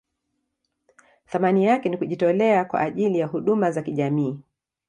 [1.25, 4.39] Thamani yake ni kujitolea kwa ajili ya huduma za kijamii.